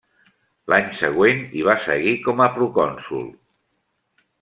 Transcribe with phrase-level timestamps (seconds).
[0.73, 3.33] L'any següent hi va seguir com a procònsol.